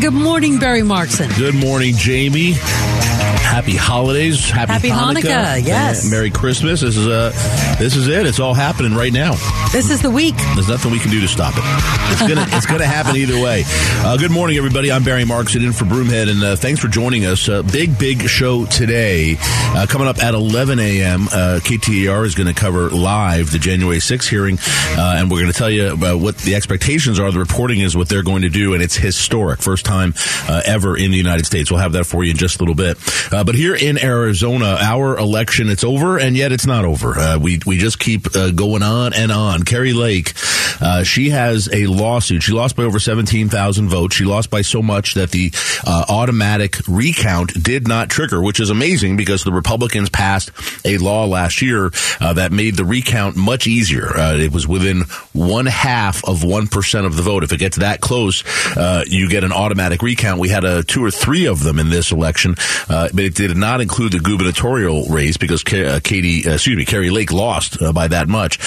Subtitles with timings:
[0.00, 1.34] Good morning, Barry Markson.
[1.38, 2.54] Good morning, Jamie.
[3.46, 4.50] Happy holidays.
[4.50, 6.10] Happy, Happy Hanukkah, yes.
[6.10, 6.80] Merry Christmas.
[6.80, 7.30] This is uh
[7.78, 8.26] this is it.
[8.26, 9.32] It's all happening right now.
[9.72, 10.34] This is the week.
[10.54, 11.62] There's nothing we can do to stop it.
[12.12, 13.62] It's gonna it's gonna happen either way.
[14.04, 14.92] Uh, good morning, everybody.
[14.92, 17.48] I'm Barry Markson in for Broomhead, and uh, thanks for joining us.
[17.48, 19.36] Uh, big big show today.
[19.38, 21.22] Uh, coming up at 11 a.m.
[21.28, 24.58] Uh, KTAR is going to cover live the January 6th hearing,
[24.98, 27.30] uh, and we're going to tell you about what the expectations are.
[27.30, 30.14] The reporting is what they're going to do, and it's historic, first time
[30.48, 31.70] uh, ever in the United States.
[31.70, 32.96] We'll have that for you in just a little bit.
[33.36, 37.18] Uh, but here in Arizona, our election it's over, and yet it's not over.
[37.18, 39.62] Uh, we we just keep uh, going on and on.
[39.62, 40.32] Kari Lake,
[40.80, 42.42] uh, she has a lawsuit.
[42.42, 44.16] She lost by over seventeen thousand votes.
[44.16, 45.52] She lost by so much that the
[45.86, 50.50] uh, automatic recount did not trigger, which is amazing because the Republicans passed
[50.84, 51.90] a law last year
[52.20, 54.16] uh, that made the recount much easier.
[54.16, 55.02] Uh, it was within
[55.32, 57.44] one half of one percent of the vote.
[57.44, 58.44] If it gets that close,
[58.76, 60.40] uh, you get an automatic recount.
[60.40, 62.54] We had a two or three of them in this election,
[62.88, 67.32] uh, but it did not include the gubernatorial race because Katie, excuse me, Kari Lake
[67.32, 68.58] lost by that much,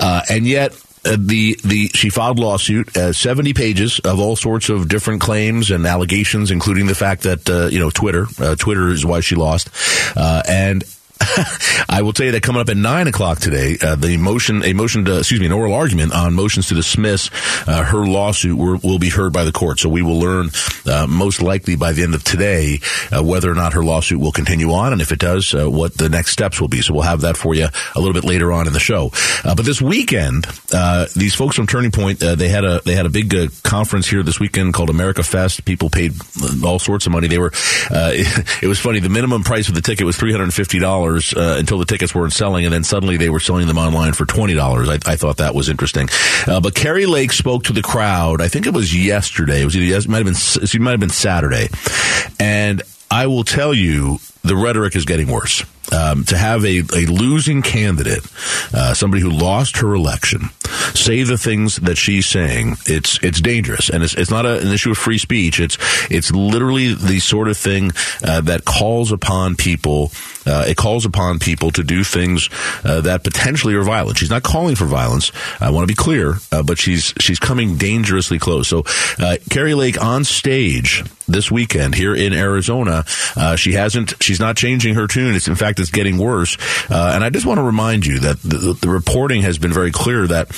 [0.00, 0.74] uh, and yet.
[1.08, 5.70] Uh, the the she filed lawsuit, uh, seventy pages of all sorts of different claims
[5.70, 9.34] and allegations, including the fact that uh, you know Twitter, uh, Twitter is why she
[9.34, 9.70] lost,
[10.16, 10.84] and
[11.88, 14.72] I will tell you that coming up at nine o'clock today, uh, the motion, a
[14.72, 17.30] motion to, excuse me, an oral argument on motions to dismiss
[17.66, 19.78] uh, her lawsuit will, will be heard by the court.
[19.78, 20.50] So we will learn
[20.86, 24.32] uh, most likely by the end of today uh, whether or not her lawsuit will
[24.32, 26.80] continue on, and if it does, uh, what the next steps will be.
[26.82, 29.10] So we'll have that for you a little bit later on in the show.
[29.44, 30.44] Uh, but this weekend,
[31.14, 34.40] these folks from Turning Point, they had a they had a big conference here this
[34.40, 35.64] weekend called America Fest.
[35.64, 36.14] People paid
[36.64, 37.28] all sorts of money.
[37.28, 37.52] They were,
[37.90, 38.12] uh,
[38.62, 39.00] it, was funny.
[39.00, 41.84] The minimum price of the ticket was three hundred and fifty dollars uh, until the
[41.84, 44.88] tickets weren't selling, and then suddenly they were selling them online for twenty dollars.
[44.88, 46.08] I, I thought that was interesting.
[46.46, 48.40] Uh, but Kari Lake spoke to the crowd.
[48.40, 49.62] I think it was yesterday.
[49.62, 51.68] It was either it might have been it might have been Saturday,
[52.38, 55.64] and I will tell you the rhetoric is getting worse.
[55.90, 58.22] Um, to have a, a losing candidate,
[58.74, 60.50] uh, somebody who lost her election,
[60.92, 64.68] say the things that she's saying, it's it's dangerous, and it's it's not a, an
[64.68, 65.58] issue of free speech.
[65.60, 65.78] It's
[66.10, 70.12] it's literally the sort of thing uh, that calls upon people.
[70.48, 72.48] Uh, it calls upon people to do things
[72.84, 74.18] uh, that potentially are violent.
[74.18, 75.30] She's not calling for violence.
[75.60, 78.68] I want to be clear, uh, but she's she's coming dangerously close.
[78.68, 78.84] So,
[79.18, 83.04] uh, Kari Lake on stage this weekend here in Arizona,
[83.36, 84.14] uh, she hasn't.
[84.22, 85.34] She's not changing her tune.
[85.34, 86.56] It's in fact it's getting worse.
[86.90, 89.92] Uh, and I just want to remind you that the, the reporting has been very
[89.92, 90.48] clear that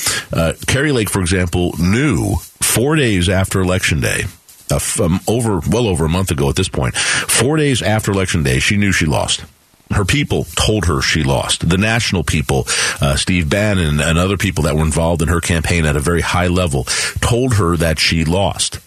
[0.66, 4.24] Kari Lake, for example, knew four days after Election Day.
[4.72, 4.78] Uh,
[5.26, 8.76] over well over a month ago at this point, four days after election day, she
[8.76, 9.44] knew she lost
[9.92, 11.68] her people told her she lost.
[11.68, 12.66] The national people,
[13.00, 16.20] uh, Steve Bannon and other people that were involved in her campaign at a very
[16.20, 16.84] high level,
[17.20, 18.78] told her that she lost.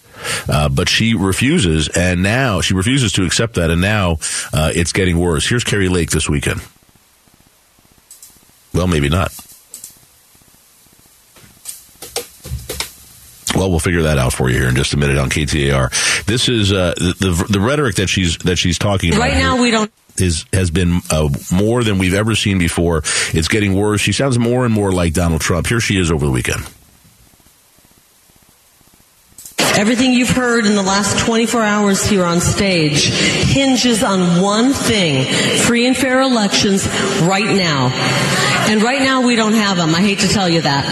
[0.47, 4.17] Uh, but she refuses, and now she refuses to accept that, and now
[4.53, 5.47] uh, it's getting worse.
[5.47, 6.61] Here's Kari Lake this weekend.
[8.73, 9.33] Well, maybe not.
[13.55, 16.25] Well, we'll figure that out for you here in just a minute on KTAR.
[16.25, 19.21] This is uh, the, the the rhetoric that she's that she's talking about.
[19.21, 19.91] Right now, here we don't.
[20.17, 23.03] Is has been uh, more than we've ever seen before.
[23.33, 24.01] It's getting worse.
[24.01, 25.67] She sounds more and more like Donald Trump.
[25.67, 26.63] Here she is over the weekend.
[29.75, 35.25] Everything you've heard in the last 24 hours here on stage hinges on one thing
[35.63, 36.85] free and fair elections
[37.23, 37.89] right now.
[38.69, 39.93] And right now we don't have them.
[39.93, 40.85] I hate to tell you that.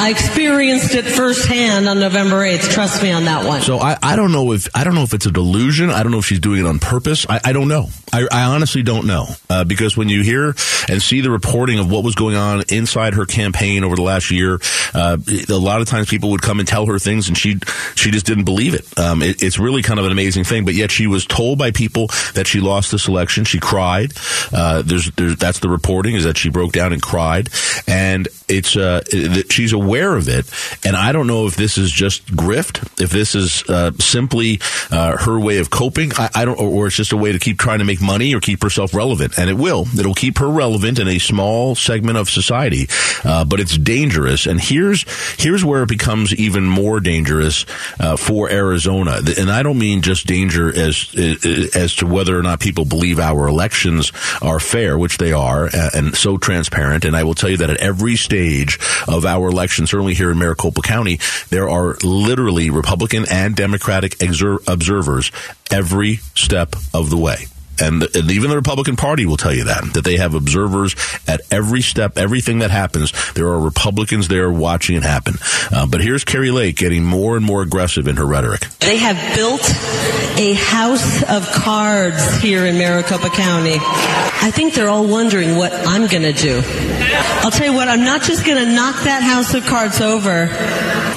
[0.00, 2.70] I experienced it firsthand on November 8th.
[2.70, 3.60] Trust me on that one.
[3.60, 5.90] So I, I don't know if I don't know if it's a delusion.
[5.90, 7.24] I don't know if she's doing it on purpose.
[7.28, 7.90] I, I don't know.
[8.12, 10.54] I, I honestly don't know uh, because when you hear
[10.88, 14.30] and see the reporting of what was going on inside her campaign over the last
[14.30, 14.60] year,
[14.92, 15.16] uh,
[15.48, 17.58] a lot of times people would come and tell her things, and she
[17.94, 18.98] she just didn't believe it.
[18.98, 19.42] Um, it.
[19.42, 20.64] It's really kind of an amazing thing.
[20.64, 23.44] But yet she was told by people that she lost this election.
[23.44, 24.12] She cried.
[24.52, 27.48] Uh, there's, there's that's the reporting is that she broke down and cried,
[27.86, 30.50] and it's uh, that she's aware of it.
[30.84, 35.16] And I don't know if this is just grift, if this is uh, simply uh,
[35.16, 36.12] her way of coping.
[36.16, 38.34] I, I don't, or, or it's just a way to keep trying to make money
[38.34, 39.38] or keep herself relevant.
[39.38, 39.86] And it will.
[39.98, 42.88] It'll keep her relevant in a small segment of society.
[43.24, 44.46] Uh, but it's dangerous.
[44.46, 45.04] And here's
[45.40, 47.64] here's where it becomes even more dangerous
[47.98, 49.20] uh, for Arizona.
[49.38, 51.14] And I don't mean just danger as
[51.74, 56.14] as to whether or not people believe our elections are fair, which they are, and
[56.16, 57.04] so transparent.
[57.04, 58.41] And I will tell you that at every stage
[59.08, 61.18] of our election, certainly here in Maricopa County,
[61.50, 65.30] there are literally Republican and Democratic exer- observers
[65.70, 67.46] every step of the way.
[67.82, 70.94] And, and even the Republican Party will tell you that, that they have observers
[71.26, 73.12] at every step, everything that happens.
[73.34, 75.34] There are Republicans there watching it happen.
[75.70, 78.60] Uh, but here's Kari Lake getting more and more aggressive in her rhetoric.
[78.78, 79.62] They have built
[80.38, 83.76] a house of cards here in Maricopa County.
[83.80, 86.62] I think they're all wondering what I'm going to do.
[86.64, 90.46] I'll tell you what, I'm not just going to knock that house of cards over.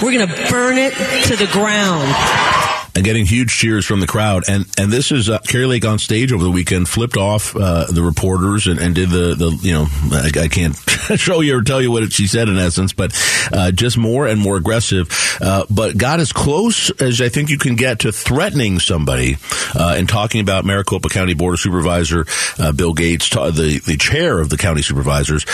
[0.02, 0.94] We're going to burn it
[1.28, 2.65] to the ground
[2.96, 4.46] and getting huge cheers from the crowd.
[4.48, 7.86] And and this is uh, Kari Lake on stage over the weekend, flipped off uh,
[7.92, 10.76] the reporters and, and did the the you know I, I can't
[11.20, 13.12] show you or tell you what she said in essence, but
[13.52, 15.10] uh, just more and more aggressive.
[15.42, 19.38] Uh, but got as close as I think you can get to threatening somebody
[19.76, 22.26] uh, and talking about Maricopa County Board of Supervisor
[22.58, 25.46] uh, Bill Gates, the the chair of the county supervisors.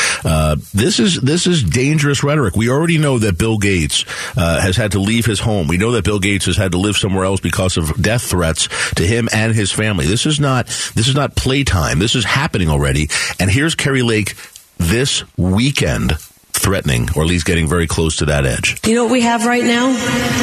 [0.74, 2.56] this is this is dangerous rhetoric.
[2.56, 4.06] We already know that Bill Gates
[4.36, 5.68] has had to leave his home.
[5.68, 8.68] We know that Bill Gates has had to live somewhere else because of death threats
[8.95, 10.06] to him and his family.
[10.06, 12.00] This is not this is not playtime.
[12.00, 13.07] This is happening already.
[13.39, 14.36] And here's Kari Lake
[14.78, 16.18] this weekend
[16.62, 18.80] threatening or at least getting very close to that edge.
[18.86, 19.94] You know what we have right now?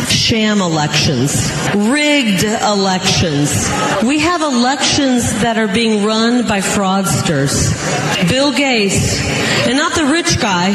[0.07, 3.71] Sham elections, rigged elections.
[4.05, 8.29] We have elections that are being run by fraudsters.
[8.29, 9.21] Bill Gates,
[9.67, 10.71] and not the rich guy.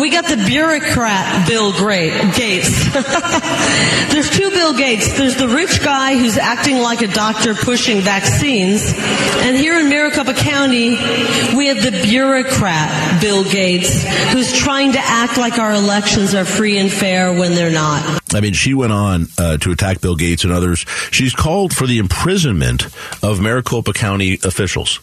[0.00, 2.92] We got the bureaucrat Bill Gates.
[4.12, 5.16] There's two Bill Gates.
[5.18, 8.94] There's the rich guy who's acting like a doctor pushing vaccines.
[8.96, 10.90] And here in Maricopa County,
[11.56, 14.02] we have the bureaucrat Bill Gates
[14.32, 18.20] who's trying to act like our elections are free and fair when they're not.
[18.32, 20.86] I mean, she went on uh, to attack Bill Gates and others.
[21.10, 22.86] She's called for the imprisonment
[23.22, 25.00] of Maricopa County officials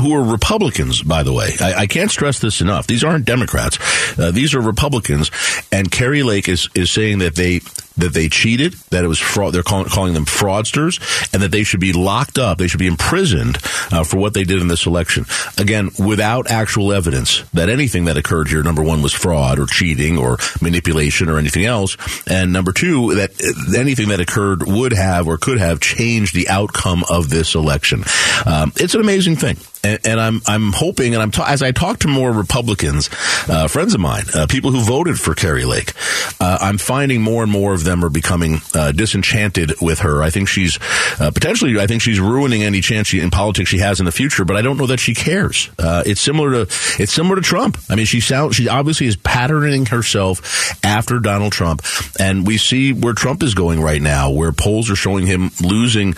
[0.00, 1.50] who are Republicans, by the way.
[1.60, 2.86] I, I, can't stress this enough.
[2.86, 3.78] These aren't Democrats.
[4.18, 5.30] Uh, these are Republicans.
[5.72, 7.60] And Kari Lake is, is saying that they
[7.98, 9.52] that they cheated, that it was fraud.
[9.52, 10.98] They're calling, calling them fraudsters,
[11.32, 12.58] and that they should be locked up.
[12.58, 13.58] They should be imprisoned
[13.92, 15.26] uh, for what they did in this election.
[15.58, 20.18] Again, without actual evidence that anything that occurred here, number one, was fraud or cheating
[20.18, 21.96] or manipulation or anything else,
[22.26, 23.30] and number two, that
[23.76, 28.04] anything that occurred would have or could have changed the outcome of this election.
[28.46, 31.72] Um, it's an amazing thing and, and, I'm I'm hoping, and I'm ta- as I
[31.72, 33.10] talk to more Republicans,
[33.48, 35.92] uh, friends of mine, uh, people who voted for Kari Lake,
[36.40, 40.22] uh, I'm finding more and more of them are becoming uh, disenchanted with her.
[40.22, 40.78] I think she's
[41.20, 44.12] uh, potentially, I think she's ruining any chance she, in politics she has in the
[44.12, 44.44] future.
[44.44, 45.70] But I don't know that she cares.
[45.78, 46.60] Uh, it's similar to
[47.02, 47.78] it's similar to Trump.
[47.88, 51.82] I mean, she sound she obviously is patterning herself after Donald Trump,
[52.18, 56.14] and we see where Trump is going right now, where polls are showing him losing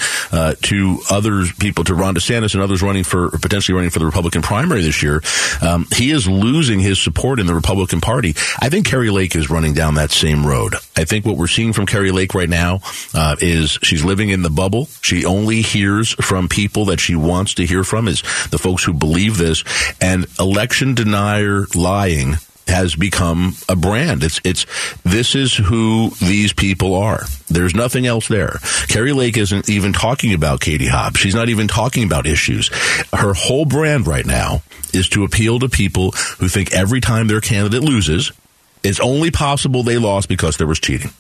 [0.63, 4.43] to other people, to Ron DeSantis and others running for potentially running for the Republican
[4.43, 5.21] primary this year,
[5.61, 8.31] um, he is losing his support in the Republican Party.
[8.61, 10.75] I think Kari Lake is running down that same road.
[10.97, 12.81] I think what we're seeing from Kari Lake right now
[13.13, 14.87] uh, is she's living in the bubble.
[15.03, 18.93] She only hears from people that she wants to hear from, is the folks who
[18.93, 19.65] believe this,
[20.01, 22.37] and election denier lying
[22.71, 24.25] has become a brand.
[24.25, 24.65] It's it's
[25.03, 27.25] this is who these people are.
[27.49, 28.59] There's nothing else there.
[28.89, 31.19] Kari Lake isn't even talking about Katie Hobbs.
[31.21, 32.69] She's not even talking about issues.
[33.13, 34.63] Her whole brand right now
[34.95, 38.33] is to appeal to people who think every time their candidate loses,
[38.83, 41.11] it's only possible they lost because there was cheating.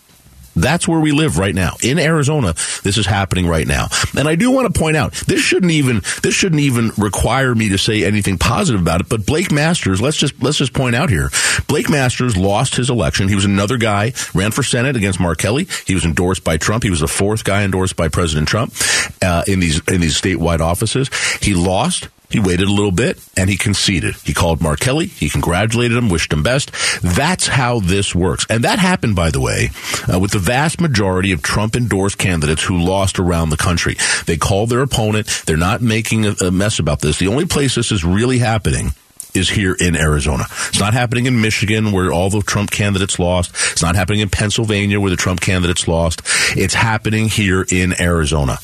[0.60, 1.76] That's where we live right now.
[1.82, 3.88] In Arizona, this is happening right now.
[4.16, 7.70] And I do want to point out, this shouldn't even, this shouldn't even require me
[7.70, 11.10] to say anything positive about it, but Blake Masters, let's just, let's just point out
[11.10, 11.30] here.
[11.66, 13.28] Blake Masters lost his election.
[13.28, 15.66] He was another guy, ran for Senate against Mark Kelly.
[15.86, 16.84] He was endorsed by Trump.
[16.84, 18.74] He was the fourth guy endorsed by President Trump,
[19.22, 21.10] uh, in these, in these statewide offices.
[21.40, 22.08] He lost.
[22.31, 24.15] He waited a little bit and he conceded.
[24.17, 25.06] He called Mark Kelly.
[25.06, 26.70] He congratulated him, wished him best.
[27.03, 28.46] That's how this works.
[28.49, 29.70] And that happened, by the way,
[30.13, 33.96] uh, with the vast majority of Trump endorsed candidates who lost around the country.
[34.27, 35.43] They called their opponent.
[35.46, 37.19] They're not making a, a mess about this.
[37.19, 38.93] The only place this is really happening
[39.34, 40.44] is here in Arizona.
[40.69, 43.51] It's not happening in Michigan where all the Trump candidates lost.
[43.72, 46.22] It's not happening in Pennsylvania where the Trump candidates lost.
[46.56, 48.58] It's happening here in Arizona.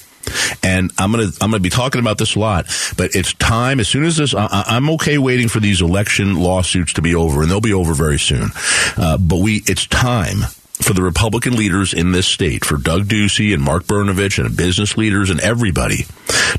[0.62, 2.66] And I'm gonna I'm gonna be talking about this a lot,
[2.97, 3.80] but it's time.
[3.80, 7.42] As soon as this, I, am okay waiting for these election lawsuits to be over,
[7.42, 8.50] and they'll be over very soon.
[8.97, 10.40] Uh, but we, it's time
[10.86, 14.96] for the Republican leaders in this state, for Doug Ducey and Mark Brnovich and business
[14.96, 16.06] leaders and everybody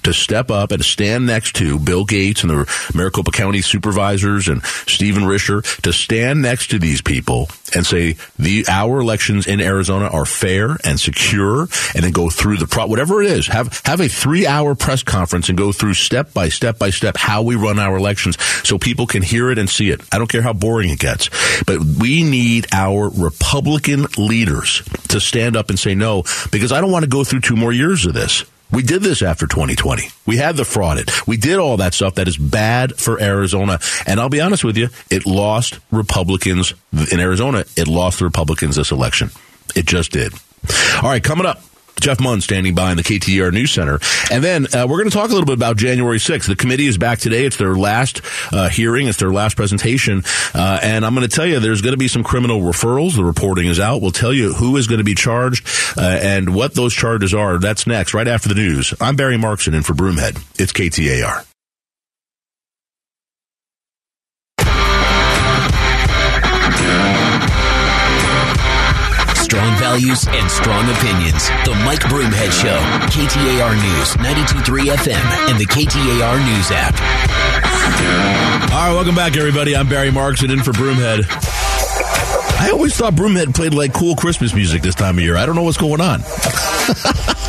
[0.03, 4.63] to step up and stand next to Bill Gates and the Maricopa County supervisors and
[4.65, 10.07] Stephen Richer to stand next to these people and say the our elections in Arizona
[10.07, 11.62] are fair and secure
[11.93, 15.03] and then go through the pro whatever it is have have a 3 hour press
[15.03, 18.77] conference and go through step by step by step how we run our elections so
[18.77, 20.01] people can hear it and see it.
[20.12, 21.29] I don't care how boring it gets
[21.65, 26.92] but we need our Republican leaders to stand up and say no because I don't
[26.92, 30.10] want to go through two more years of this we did this after 2020.
[30.26, 31.26] We had the frauded.
[31.26, 33.80] We did all that stuff that is bad for Arizona.
[34.06, 36.74] And I'll be honest with you, it lost Republicans
[37.12, 37.64] in Arizona.
[37.78, 39.30] It lost the Republicans this election.
[39.76, 40.34] It just did.
[41.02, 41.62] All right, coming up.
[42.00, 44.00] Jeff Munn standing by in the KTAR News Center.
[44.32, 46.48] And then uh, we're going to talk a little bit about January 6th.
[46.48, 47.46] The committee is back today.
[47.46, 49.08] It's their last uh, hearing.
[49.08, 50.24] It's their last presentation.
[50.54, 53.16] Uh, and I'm going to tell you, there's going to be some criminal referrals.
[53.16, 54.01] The reporting is out.
[54.01, 57.58] We'll tell you who is going to be charged uh, and what those charges are.
[57.58, 58.94] That's next, right after the news.
[59.01, 60.36] I'm Barry Markson in for Broomhead.
[60.60, 61.57] It's KTAR.
[69.88, 71.48] Values and strong opinions.
[71.63, 72.77] The Mike Broomhead Show.
[73.08, 76.94] KTAR News, 92.3 FM, and the KTAR News app.
[78.74, 79.77] All right, welcome back, everybody.
[79.77, 81.24] I'm Barry Markson in for Broomhead.
[82.60, 85.38] I always thought Broomhead played like cool Christmas music this time of year.
[85.38, 86.20] I don't know what's going on.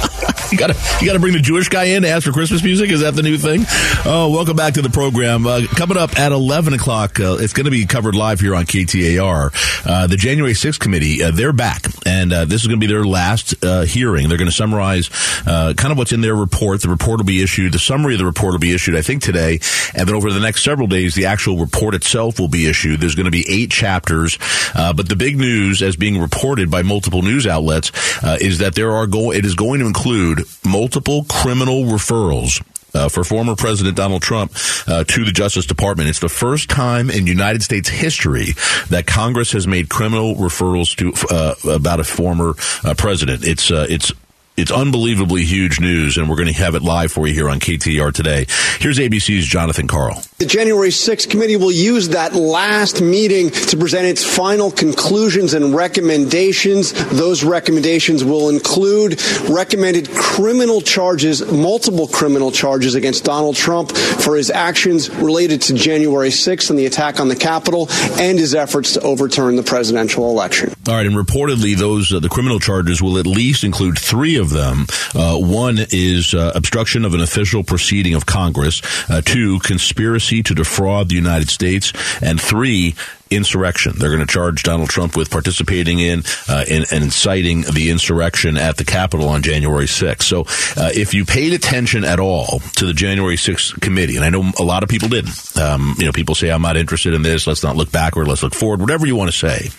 [0.53, 2.91] you gotta you gotta bring the Jewish guy in to ask for Christmas music.
[2.91, 3.65] Is that the new thing?
[4.07, 5.47] Oh, welcome back to the program.
[5.47, 8.65] Uh, coming up at eleven o'clock, uh, it's going to be covered live here on
[8.65, 9.87] KTAR.
[9.87, 12.91] Uh, the January 6th committee, uh, they're back, and uh, this is going to be
[12.93, 14.29] their last uh, hearing.
[14.29, 15.09] They're going to summarize
[15.45, 16.81] kind of what's in their report.
[16.81, 17.73] The report will be issued.
[17.73, 19.61] The summary of the report will be issued, I think, today,
[19.95, 23.01] and then over the next several days, the actual report itself will be issued.
[23.01, 24.39] There's going to be eight chapters,
[24.75, 27.93] but the big news, as being reported by multiple news outlets,
[28.41, 32.63] is that there are go- it is going to include multiple criminal referrals
[32.95, 34.53] uh, for former President Donald Trump
[34.87, 36.09] uh, to the Justice Department.
[36.09, 38.55] It's the first time in United States history
[38.89, 42.55] that Congress has made criminal referrals to uh, about a former
[42.85, 43.45] uh, president.
[43.45, 44.13] It's uh, it's
[44.59, 47.61] it's unbelievably huge news, and we're going to have it live for you here on
[47.61, 48.45] KTAR today.
[48.81, 50.21] Here's ABC's Jonathan Karl.
[50.39, 55.77] The January 6th committee will use that last meeting to present its final conclusions and
[55.77, 56.93] recommendations.
[57.11, 64.51] Those recommendations will include recommended criminal charges, multiple criminal charges against Donald Trump for his
[64.51, 67.87] actions related to January 6th and the attack on the Capitol
[68.19, 70.75] and his efforts to overturn the presidential election.
[70.89, 74.48] All right, and reportedly, those uh, the criminal charges will at least include three of
[74.51, 74.87] them.
[75.15, 78.83] Uh, one is uh, obstruction of an official proceeding of Congress.
[79.09, 82.95] Uh, two, conspiracy to defraud the United States, and three,
[83.31, 83.95] insurrection.
[83.97, 88.57] They're going to charge Donald Trump with participating in, uh, in and inciting the insurrection
[88.57, 90.23] at the Capitol on January 6th.
[90.23, 90.43] So,
[90.81, 94.51] uh, if you paid attention at all to the January 6th committee, and I know
[94.59, 97.47] a lot of people didn't, um, you know, people say I'm not interested in this.
[97.47, 98.29] Let's not look backward.
[98.29, 98.81] Let's look forward.
[98.81, 99.71] Whatever you want to say.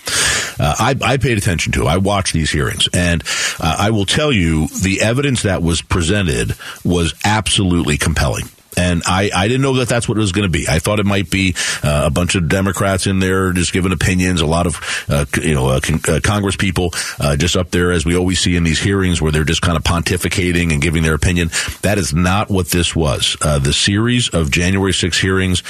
[0.62, 1.88] Uh, I, I, paid attention to.
[1.88, 3.24] I watched these hearings, and
[3.62, 6.54] uh, I will tell you the evidence that was presented
[6.84, 8.50] was absolutely compelling.
[8.80, 10.66] And I, I didn't know that that's what it was going to be.
[10.70, 14.40] I thought it might be uh, a bunch of Democrats in there just giving opinions,
[14.40, 17.92] a lot of, uh, you know, uh, con- uh, Congress people uh, just up there,
[17.92, 21.04] as we always see in these hearings where they're just kind of pontificating and giving
[21.04, 21.50] their opinion.
[21.82, 23.36] That is not what this was.
[23.42, 25.62] Uh, the series of January 6 hearings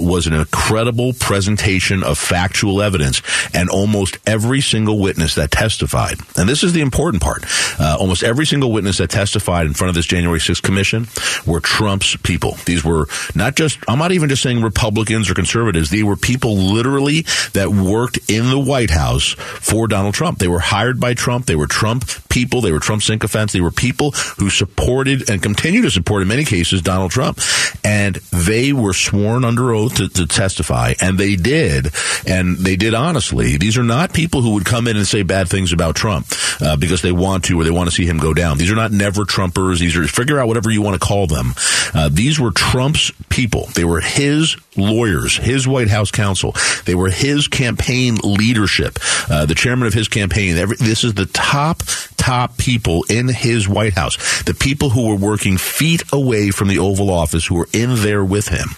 [0.00, 3.22] was an incredible presentation of factual evidence,
[3.54, 7.44] and almost every single witness that testified, and this is the important part,
[7.78, 11.06] almost every single witness that testified in front of this January 6 commission
[11.46, 12.64] were Trump's people people.
[12.64, 15.90] These were not just, I'm not even just saying Republicans or conservatives.
[15.90, 20.38] They were people literally that worked in the White House for Donald Trump.
[20.38, 21.46] They were hired by Trump.
[21.46, 22.60] They were Trump people.
[22.60, 23.52] They were Trump sycophants.
[23.52, 27.40] They were people who supported and continue to support, in many cases, Donald Trump.
[27.84, 30.94] And they were sworn under oath to, to testify.
[31.00, 31.88] And they did.
[32.26, 33.56] And they did honestly.
[33.56, 36.26] These are not people who would come in and say bad things about Trump
[36.60, 38.58] uh, because they want to or they want to see him go down.
[38.58, 39.78] These are not never Trumpers.
[39.78, 41.54] These are, figure out whatever you want to call them.
[41.94, 43.70] Uh, these these were Trump's people.
[43.72, 46.54] They were his lawyers, his White House counsel.
[46.84, 48.98] They were his campaign leadership,
[49.30, 50.58] uh, the chairman of his campaign.
[50.58, 51.80] Every, this is the top,
[52.18, 54.42] top people in his White House.
[54.42, 58.22] The people who were working feet away from the Oval Office who were in there
[58.22, 58.68] with him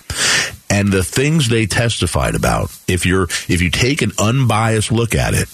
[0.71, 5.35] and the things they testified about if you're if you take an unbiased look at
[5.35, 5.49] it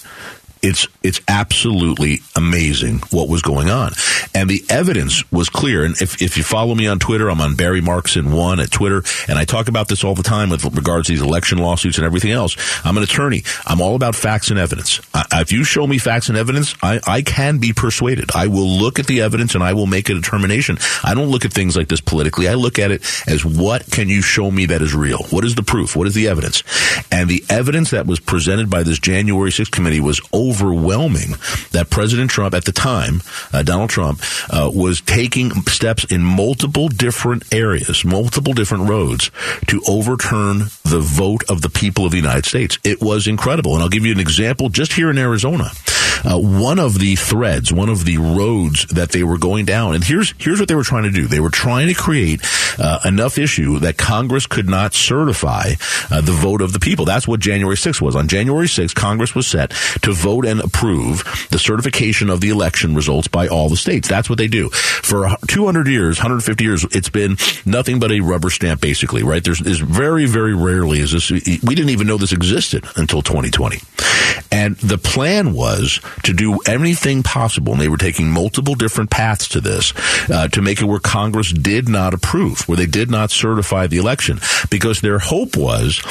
[0.67, 3.93] it's it's absolutely amazing what was going on,
[4.35, 5.85] and the evidence was clear.
[5.85, 9.03] And if, if you follow me on Twitter, I'm on Barry Markson one at Twitter,
[9.29, 12.05] and I talk about this all the time with regards to these election lawsuits and
[12.05, 12.57] everything else.
[12.85, 13.43] I'm an attorney.
[13.65, 14.99] I'm all about facts and evidence.
[15.13, 18.31] I, if you show me facts and evidence, I, I can be persuaded.
[18.35, 20.77] I will look at the evidence and I will make a determination.
[21.03, 22.49] I don't look at things like this politically.
[22.49, 25.23] I look at it as what can you show me that is real?
[25.29, 25.95] What is the proof?
[25.95, 26.63] What is the evidence?
[27.11, 30.19] And the evidence that was presented by this January 6th committee was
[30.57, 31.31] overwhelming
[31.71, 33.21] that President Trump at the time,
[33.53, 39.29] uh, Donald Trump, uh, was taking steps in multiple different areas, multiple different roads
[39.67, 42.79] to overturn the vote of the people of the United States.
[42.83, 43.73] It was incredible.
[43.73, 45.71] And I'll give you an example just here in Arizona.
[46.23, 49.95] Uh, one of the threads, one of the roads that they were going down.
[49.95, 51.27] And here's here's what they were trying to do.
[51.27, 52.41] They were trying to create
[52.79, 55.73] uh, enough issue that Congress could not certify
[56.11, 57.05] uh, the vote of the people.
[57.05, 58.15] That's what January 6th was.
[58.15, 59.71] On January 6th, Congress was set
[60.01, 64.07] to vote and approve the certification of the election results by all the states.
[64.07, 64.69] That's what they do.
[64.69, 69.43] For 200 years, 150 years, it's been nothing but a rubber stamp, basically, right?
[69.43, 73.79] There's, there's very, very rarely is this, we didn't even know this existed until 2020.
[74.51, 79.47] And the plan was to do anything possible, and they were taking multiple different paths
[79.49, 79.93] to this,
[80.29, 83.97] uh, to make it where Congress did not approve, where they did not certify the
[83.97, 86.01] election, because their hope was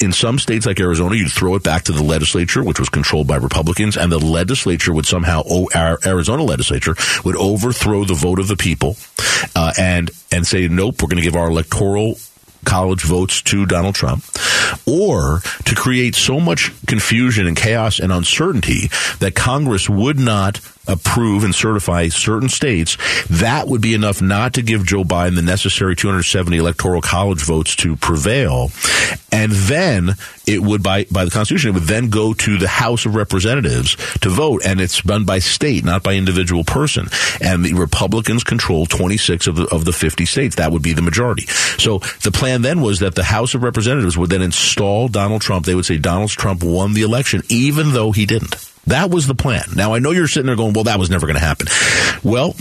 [0.00, 3.26] in some states like Arizona, you'd throw it back to the legislature, which was controlled
[3.26, 5.42] by Republicans, and the legislature would somehow,
[5.74, 6.94] our Arizona legislature
[7.24, 8.96] would overthrow the vote of the people,
[9.54, 12.18] uh, and and say, nope, we're going to give our electoral
[12.66, 14.24] college votes to Donald Trump,
[14.86, 18.88] or to create so much confusion and chaos and uncertainty
[19.20, 22.96] that Congress would not approve and certify certain states,
[23.28, 27.76] that would be enough not to give Joe Biden the necessary 270 electoral college votes
[27.76, 28.70] to prevail.
[29.32, 30.14] And then
[30.46, 33.96] it would, by, by the Constitution, it would then go to the House of Representatives
[34.20, 34.62] to vote.
[34.64, 37.08] And it's done by state, not by individual person.
[37.40, 40.56] And the Republicans control 26 of the, of the 50 states.
[40.56, 41.46] That would be the majority.
[41.78, 45.66] So the plan then was that the House of Representatives would then install Donald Trump.
[45.66, 48.54] They would say Donald Trump won the election, even though he didn't.
[48.86, 49.64] That was the plan.
[49.74, 51.66] Now I know you're sitting there going, well, that was never going to happen.
[52.22, 52.54] Well,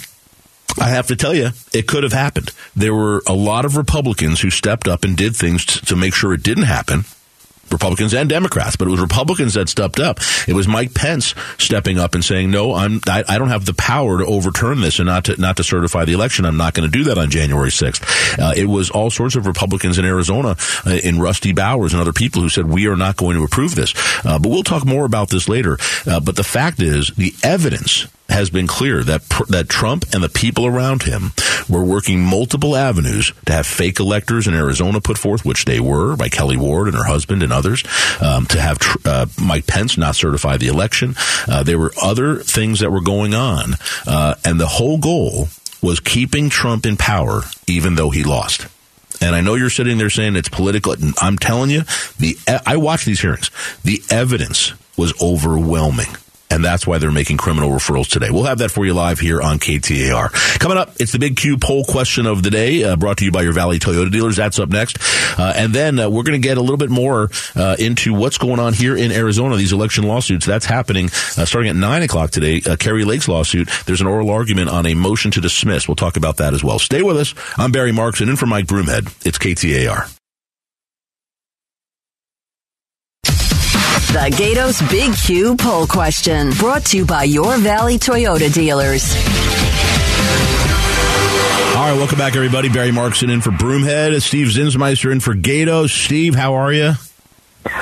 [0.80, 2.52] I have to tell you, it could have happened.
[2.76, 6.34] There were a lot of Republicans who stepped up and did things to make sure
[6.34, 7.06] it didn't happen.
[7.72, 10.20] Republicans and Democrats, but it was Republicans that stepped up.
[10.48, 13.74] It was Mike Pence stepping up and saying, "No, I'm I, I don't have the
[13.74, 16.46] power to overturn this and not to not to certify the election.
[16.46, 19.48] I'm not going to do that on January 6th." Uh, it was all sorts of
[19.48, 20.56] Republicans in Arizona,
[20.86, 23.76] uh, in Rusty Bowers and other people who said, "We are not going to approve
[23.76, 23.94] this."
[24.26, 25.78] Uh, but we'll talk more about this later.
[26.06, 30.30] Uh, but the fact is, the evidence has been clear that that Trump and the
[30.30, 31.32] people around him
[31.70, 36.16] were working multiple avenues to have fake electors in Arizona put forth, which they were
[36.16, 37.84] by Kelli Ward and her husband and others,
[38.22, 41.16] um, to have uh, Mike Pence not certify the election.
[41.48, 43.76] Uh, there were other things that were going on,
[44.08, 45.48] uh, and the whole goal
[45.82, 48.68] was keeping Trump in power, even though he lost.
[49.22, 50.94] And I know you're sitting there saying it's political.
[51.22, 51.84] I'm telling you,
[52.20, 53.50] the I watched these hearings.
[53.84, 56.16] The evidence was overwhelming
[56.56, 58.30] and that's why they're making criminal referrals today.
[58.32, 60.60] We'll have that for you live here on KTAR.
[60.60, 63.32] Coming up, it's the big Q poll question of the day, uh, brought to you
[63.32, 64.38] by your Valley Toyota dealers.
[64.38, 64.98] That's up next,
[65.38, 68.38] uh, and then uh, we're going to get a little bit more uh, into what's
[68.38, 69.58] going on here in Arizona.
[69.58, 72.62] These election lawsuits that's happening uh, starting at nine o'clock today.
[72.66, 73.70] Uh, Kari Lake's lawsuit.
[73.86, 75.88] There's an oral argument on a motion to dismiss.
[75.88, 76.80] We'll talk about that as well.
[76.80, 77.36] Stay with us.
[77.58, 79.08] I'm Barry Markson in for Mike Broomhead.
[79.26, 80.15] It's KTAR.
[84.08, 89.14] The Gaydos Big Q poll question brought to you by your Valley Toyota dealers.
[91.76, 92.70] All right, welcome back, everybody.
[92.70, 94.22] Barry Markson in for Broomhead.
[94.22, 95.90] Steve Zinsmeister in for Gaydos.
[95.90, 96.94] Steve, how are you?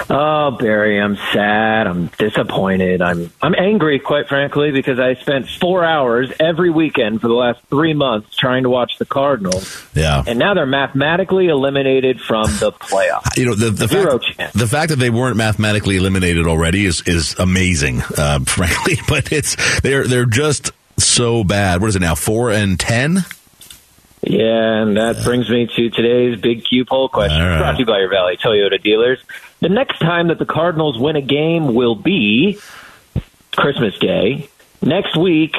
[0.10, 1.88] Oh, Barry, I'm sad.
[1.88, 3.02] I'm disappointed.
[3.02, 7.60] I'm I'm angry, quite frankly, because I spent four hours every weekend for the last
[7.70, 9.86] three months trying to watch the Cardinals.
[9.94, 13.38] Yeah, and now they're mathematically eliminated from the playoffs.
[13.38, 14.54] You know, the, the Zero fact, chance.
[14.54, 18.98] the fact that they weren't mathematically eliminated already is is amazing, uh, frankly.
[19.08, 21.82] But it's they're they're just so bad.
[21.82, 22.16] What is it now?
[22.16, 23.26] Four and ten.
[24.26, 27.58] Yeah, and that brings me to today's big Q poll question, right.
[27.58, 29.20] brought to you by your Valley Toyota dealers.
[29.64, 32.60] The next time that the Cardinals win a game will be
[33.56, 34.50] Christmas Day,
[34.82, 35.56] next week,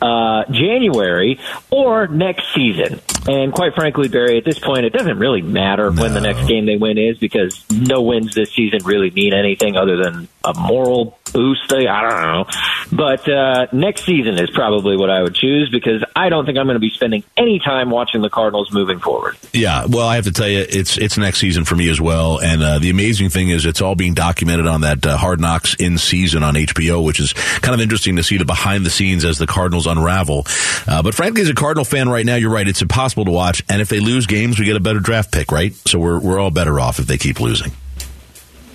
[0.00, 3.00] uh, January, or next season.
[3.26, 6.64] And quite frankly, Barry, at this point, it doesn't really matter when the next game
[6.64, 11.18] they win is because no wins this season really mean anything other than a moral
[11.32, 11.72] boost.
[11.72, 12.46] I don't know.
[12.92, 16.66] But uh, next season is probably what I would choose because I don't think I'm
[16.66, 19.36] going to be spending any time watching the Cardinals moving forward.
[19.52, 22.40] Yeah, well, I have to tell you, it's it's next season for me as well.
[22.40, 25.74] And uh, the amazing thing is, it's all being documented on that uh, Hard Knocks
[25.74, 29.24] in season on HBO, which is kind of interesting to see the behind the scenes
[29.24, 30.46] as the Cardinals unravel.
[30.86, 33.62] Uh, but frankly, as a Cardinal fan right now, you're right; it's impossible to watch.
[33.68, 35.72] And if they lose games, we get a better draft pick, right?
[35.86, 37.72] So we're we're all better off if they keep losing.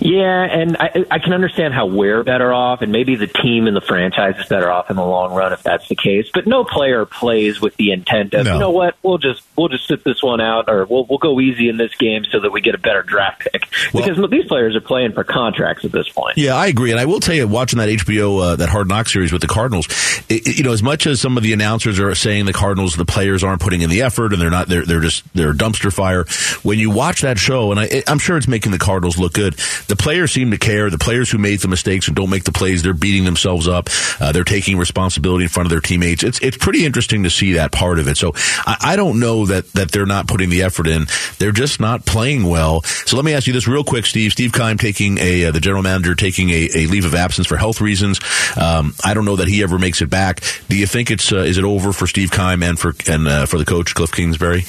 [0.06, 3.74] Yeah, and I, I can understand how we're better off, and maybe the team and
[3.76, 6.28] the franchise is better off in the long run if that's the case.
[6.32, 8.52] But no player plays with the intent of, No.
[8.54, 11.40] you know what, we'll just we'll just sit this one out, or we'll we'll go
[11.40, 13.66] easy in this game so that we get a better draft pick.
[13.92, 16.38] Well- because these players are playing for contracts at this point.
[16.38, 19.08] Yeah, I agree, and I will tell you, watching that HBO uh, that Hard Knock
[19.08, 19.86] series with the Cardinals,
[20.28, 22.94] it, it- you know, as much as some of the announcers are saying the Cardinals,
[22.94, 25.92] the players aren't putting in the effort, and they're not, they're they're just they're dumpster
[25.92, 26.24] fire.
[26.62, 29.54] When you watch that show, and I, I'm sure it's making the Cardinals look good,
[29.88, 30.90] the the players seem to care.
[30.90, 33.88] The players who made the mistakes and don't make the plays, they're beating themselves up.
[34.20, 36.22] Uh, they're taking responsibility in front of their teammates.
[36.22, 38.16] It's it's pretty interesting to see that part of it.
[38.16, 41.06] So I, I don't know that that they're not putting the effort in.
[41.38, 42.82] They're just not playing well.
[42.82, 44.32] So let me ask you this real quick, Steve.
[44.32, 47.56] Steve Keim taking a uh, the general manager taking a, a, leave of absence for
[47.56, 48.20] health reasons.
[48.56, 50.42] Um, I don't know that he ever makes it back.
[50.68, 53.46] Do you think it's uh, is it over for Steve Keim and for and uh,
[53.46, 54.64] for the coach Cliff Kingsbury?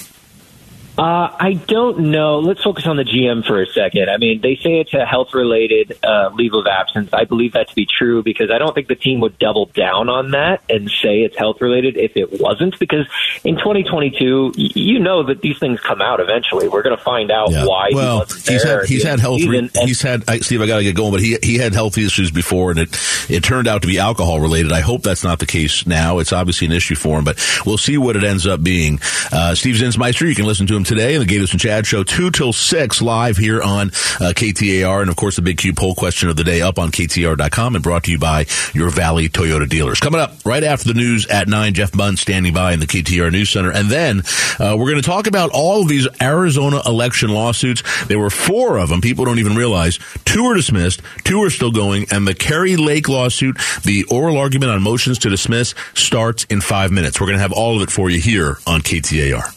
[0.97, 2.39] Uh, I don't know.
[2.39, 4.09] Let's focus on the GM for a second.
[4.09, 7.13] I mean, they say it's a health related uh, leave of absence.
[7.13, 10.09] I believe that to be true because I don't think the team would double down
[10.09, 12.79] on that and say it's health related if it wasn't.
[12.79, 13.05] Because
[13.43, 16.67] in 2022, you know that these things come out eventually.
[16.67, 17.65] We're going to find out yeah.
[17.65, 17.89] why.
[17.93, 19.43] Well, he he's had he's had health.
[19.43, 20.63] Re- he's had I, Steve.
[20.63, 22.97] I got to get going, but he he had health issues before, and it
[23.29, 24.71] it turned out to be alcohol related.
[24.71, 26.17] I hope that's not the case now.
[26.17, 28.99] It's obviously an issue for him, but we'll see what it ends up being.
[29.31, 32.03] Uh, Steve Zinsmeister, you can listen to him today in the Gaydos and Chad show,
[32.03, 35.01] 2 till 6 live here on uh, KTAR.
[35.01, 37.83] And of course, the big Q poll question of the day up on KTAR.com and
[37.83, 39.99] brought to you by your Valley Toyota dealers.
[39.99, 43.31] Coming up right after the news at 9, Jeff Bunn standing by in the KTAR
[43.31, 43.71] News Center.
[43.71, 44.19] And then
[44.59, 47.83] uh, we're going to talk about all of these Arizona election lawsuits.
[48.05, 49.01] There were four of them.
[49.01, 49.99] People don't even realize.
[50.23, 52.05] Two are dismissed, two are still going.
[52.11, 56.91] And the Kari Lake lawsuit, the oral argument on motions to dismiss starts in five
[56.91, 57.19] minutes.
[57.19, 59.56] We're going to have all of it for you here on KTAR.